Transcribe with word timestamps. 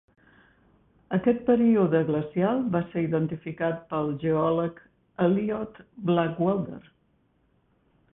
Aquest 1.17 1.41
període 1.49 1.99
glacial 2.07 2.63
va 2.75 2.81
ser 2.93 3.03
identificat 3.07 3.83
pel 3.91 4.09
geòleg 4.23 4.81
Eliot 5.27 5.79
Blackwelder. 6.11 6.81